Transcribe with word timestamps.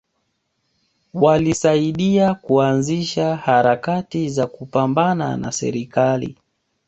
Walisaidia 1.13 2.33
kuanzisha 2.33 3.35
harakati 3.35 4.29
za 4.29 4.47
kupambana 4.47 5.37
na 5.37 5.51
serikali 5.51 6.37